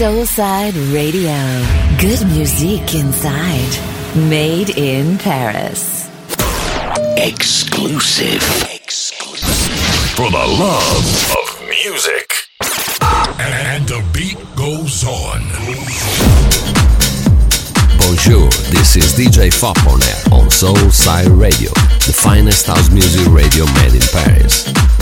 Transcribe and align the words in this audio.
Soulside 0.00 0.72
Radio. 0.94 1.36
Good 1.98 2.26
music 2.28 2.94
inside. 2.94 4.16
Made 4.16 4.70
in 4.70 5.18
Paris. 5.18 6.08
Exclusive. 7.18 8.40
Exclusive. 8.72 10.16
For 10.16 10.30
the 10.30 10.38
love 10.38 11.36
of 11.36 11.68
music. 11.68 12.32
And 13.38 13.86
the 13.86 14.02
beat 14.14 14.38
goes 14.56 15.04
on. 15.04 15.42
Bonjour, 17.98 18.48
this 18.72 18.96
is 18.96 19.12
DJ 19.12 19.52
Fop 19.52 19.76
on 19.86 20.02
air 20.02 20.22
on 20.32 20.48
Soulside 20.48 21.38
Radio, 21.38 21.72
the 22.06 22.16
finest 22.16 22.68
house 22.68 22.88
music 22.88 23.30
radio 23.30 23.66
made 23.74 23.92
in 23.92 24.08
Paris. 24.10 24.99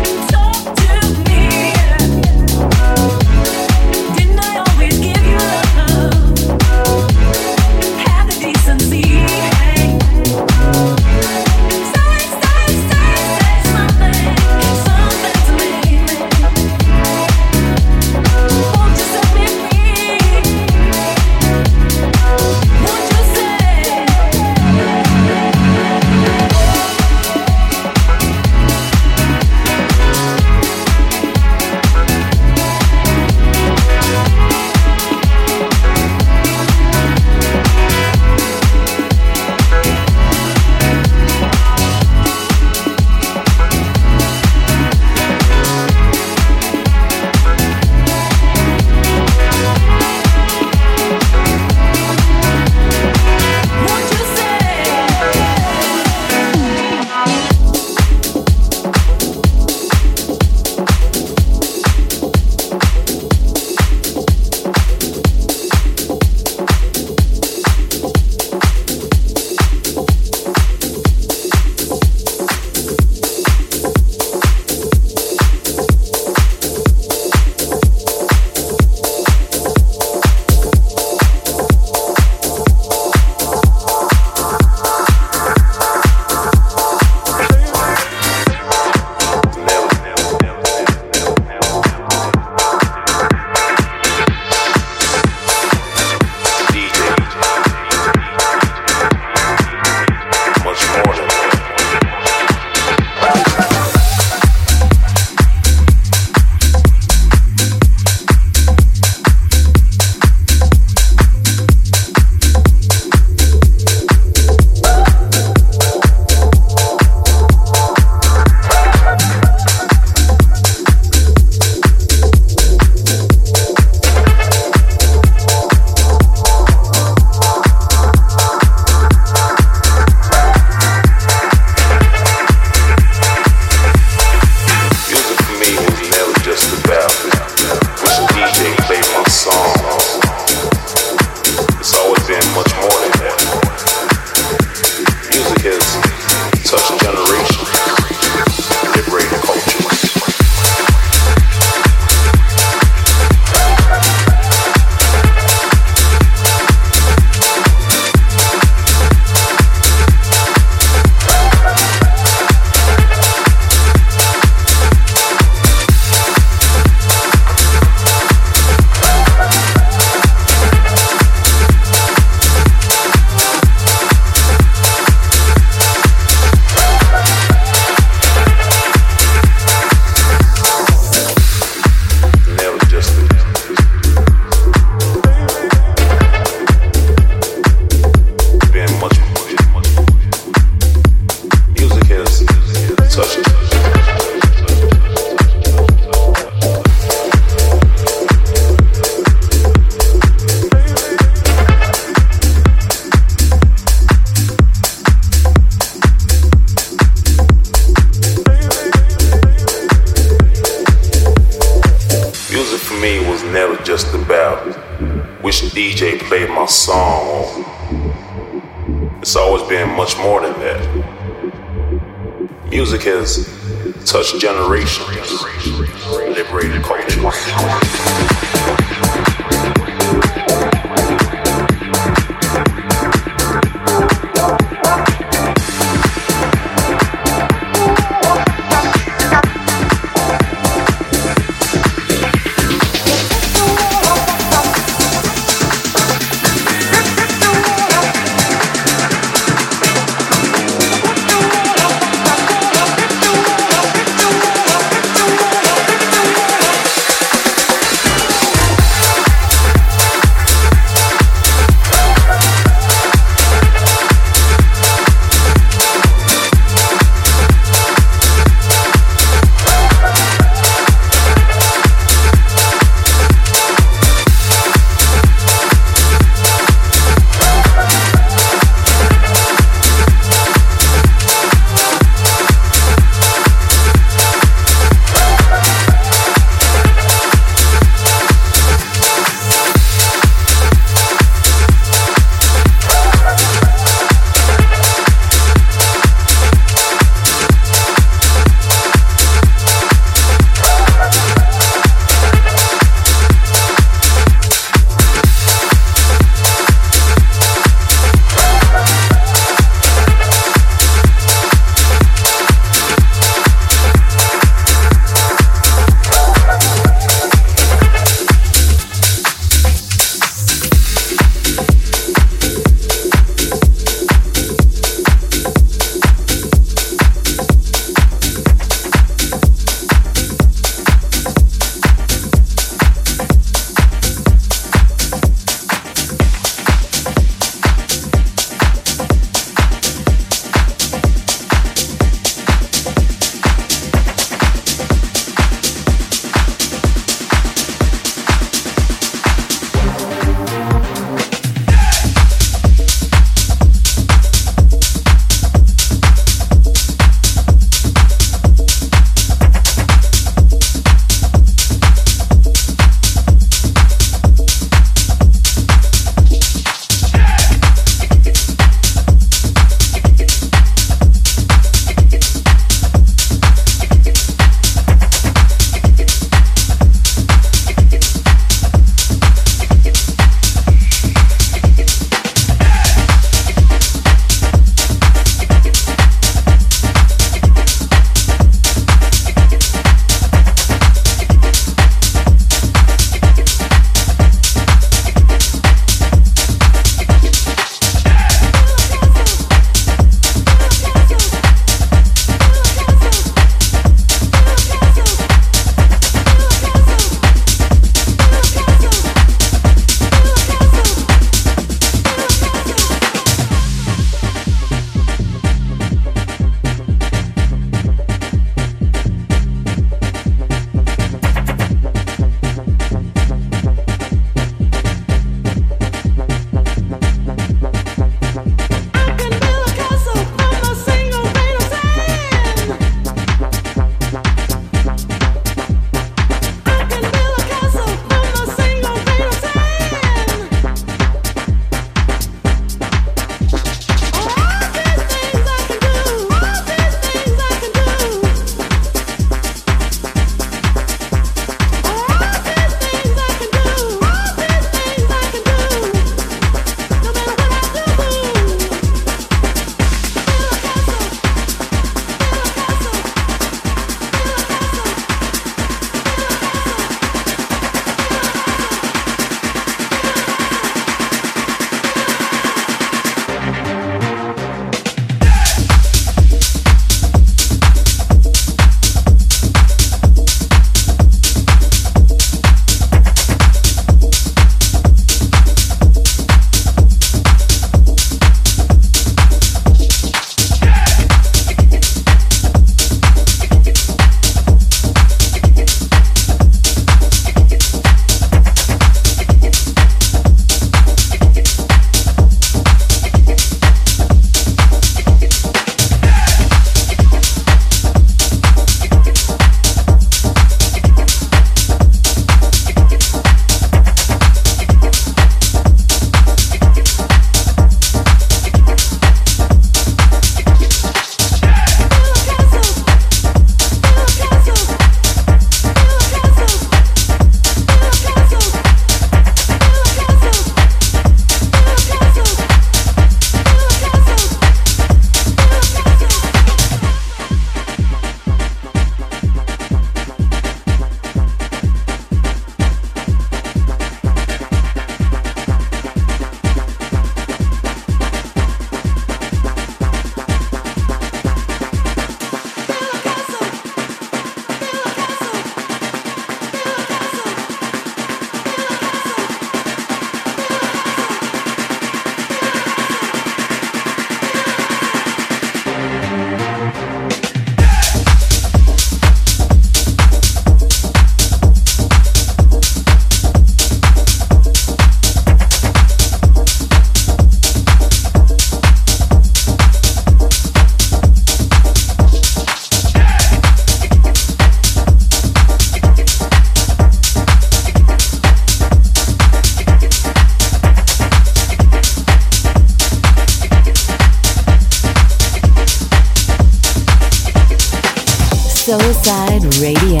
Radio. 599.60 600.00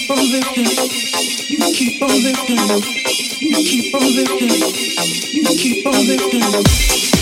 keep 0.04 0.10
on 0.10 0.18
lifting, 0.18 0.64
you 1.48 1.56
keep 1.72 2.02
on 2.02 4.00
lifting, 4.00 4.50
you 5.32 5.44
keep 5.56 5.86
on 5.86 6.06
lifting. 6.06 7.13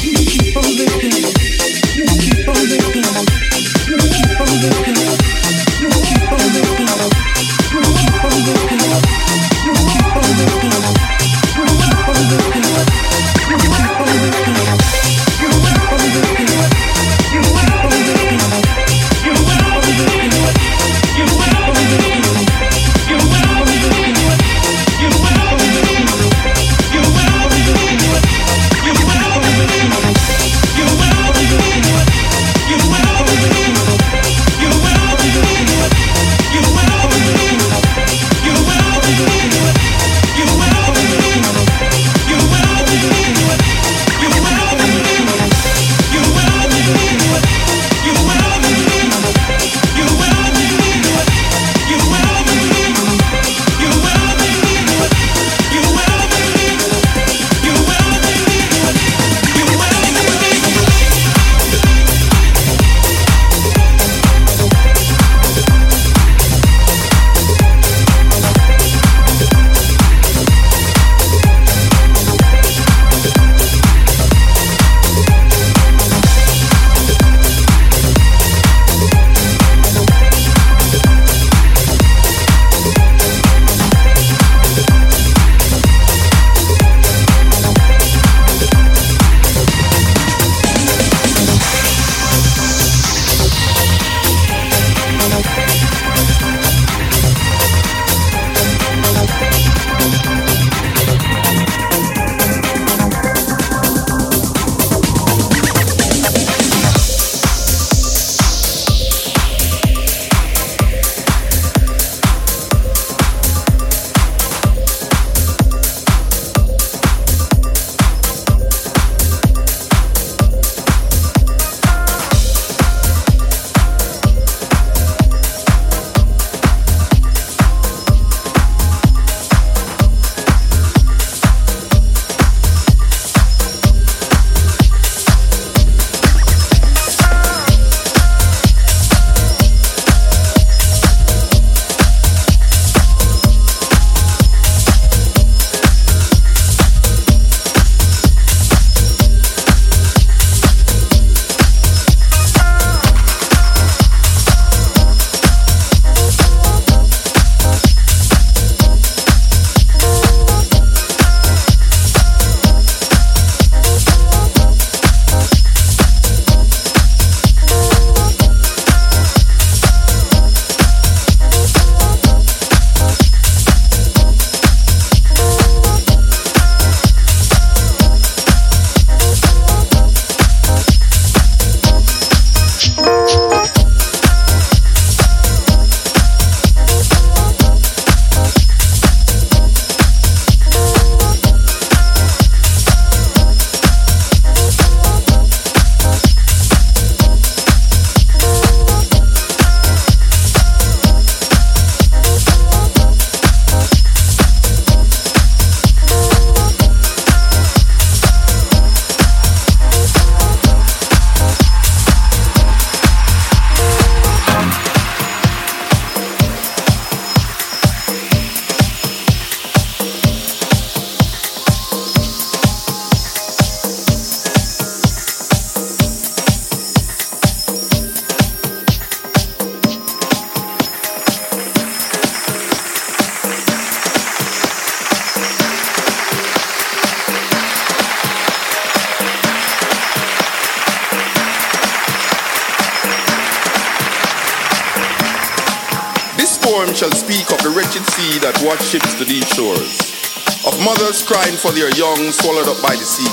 Crying 251.32 251.56
for 251.56 251.72
their 251.72 251.88
young 251.96 252.28
swallowed 252.28 252.68
up 252.68 252.76
by 252.84 252.92
the 252.92 253.08
sea. 253.08 253.24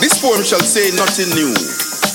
This 0.00 0.16
poem 0.16 0.40
shall 0.40 0.64
say 0.64 0.88
nothing 0.96 1.28
new. 1.36 1.52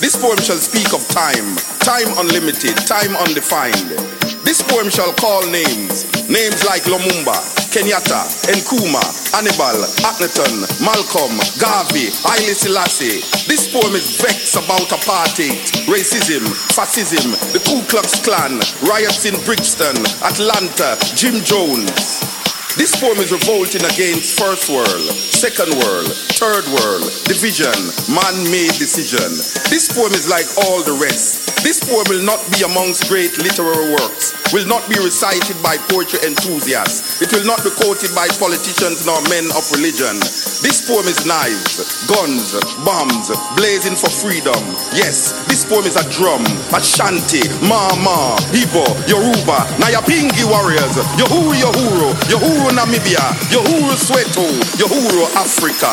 This 0.02 0.18
poem 0.18 0.42
shall 0.42 0.58
speak 0.58 0.90
of 0.90 1.06
time, 1.06 1.54
time 1.86 2.10
unlimited, 2.18 2.74
time 2.82 3.14
undefined. 3.14 3.94
This 4.42 4.58
poem 4.58 4.90
shall 4.90 5.14
call 5.14 5.46
names, 5.46 6.02
names 6.26 6.66
like 6.66 6.82
Lumumba, 6.90 7.38
Kenyatta, 7.70 8.26
Nkrumah, 8.50 9.06
Hannibal, 9.30 9.78
Akhenaton, 10.02 10.66
Malcolm, 10.82 11.30
Garvey, 11.62 12.10
Haile 12.26 12.58
Selassie. 12.58 13.22
This 13.46 13.70
poem 13.70 13.94
is 13.94 14.18
vexed 14.18 14.58
about 14.58 14.90
apartheid, 14.90 15.62
racism, 15.86 16.42
fascism, 16.74 17.38
the 17.54 17.62
Ku 17.70 17.86
Klux 17.86 18.18
Klan, 18.26 18.58
riots 18.82 19.30
in 19.30 19.38
Brixton, 19.46 19.94
Atlanta, 20.26 20.98
Jim 21.14 21.38
Jones. 21.46 22.17
This 22.78 22.94
poem 22.94 23.18
is 23.18 23.34
revolting 23.34 23.82
against 23.82 24.38
first 24.38 24.70
world, 24.70 25.10
second 25.10 25.74
world, 25.82 26.06
third 26.38 26.62
world, 26.70 27.10
division, 27.26 27.74
man-made 28.14 28.70
decision. 28.78 29.34
This 29.66 29.90
poem 29.90 30.14
is 30.14 30.30
like 30.30 30.46
all 30.62 30.86
the 30.86 30.94
rest. 30.94 31.58
This 31.66 31.82
poem 31.82 32.06
will 32.06 32.22
not 32.22 32.38
be 32.54 32.62
amongst 32.62 33.10
great 33.10 33.34
literary 33.34 33.90
works, 33.98 34.27
will 34.52 34.66
not 34.66 34.84
be 34.88 34.96
recited 35.02 35.56
by 35.62 35.76
poetry 35.92 36.20
enthusiasts. 36.24 37.20
It 37.20 37.32
will 37.32 37.44
not 37.44 37.60
be 37.64 37.70
quoted 37.70 38.14
by 38.14 38.28
politicians 38.40 39.04
nor 39.04 39.20
men 39.28 39.44
of 39.52 39.64
religion. 39.76 40.16
This 40.64 40.82
poem 40.88 41.06
is 41.06 41.26
knives, 41.26 42.06
guns, 42.08 42.56
bombs, 42.84 43.28
blazing 43.56 43.94
for 43.94 44.08
freedom. 44.10 44.58
Yes, 44.96 45.32
this 45.46 45.64
poem 45.64 45.84
is 45.84 45.96
a 45.96 46.04
drum, 46.10 46.42
a 46.72 46.80
shanty, 46.80 47.44
mama, 47.66 48.36
Igbo, 48.56 48.84
Yoruba, 49.06 49.68
Nyabinghi 49.82 50.44
warriors, 50.48 50.96
Uhuru 51.20 51.52
Uhuru, 51.52 52.08
Uhuru 52.32 52.70
Namibia, 52.74 53.22
Uhuru 53.52 53.94
Soweto, 53.94 54.44
Uhuru 54.80 55.24
Africa. 55.36 55.92